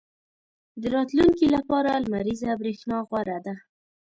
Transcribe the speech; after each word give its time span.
•د 0.81 0.83
راتلونکي 0.95 1.45
لپاره 1.55 1.89
لمریزه 2.03 2.51
برېښنا 2.61 2.97
غوره 3.07 3.39
ده. 3.45 3.55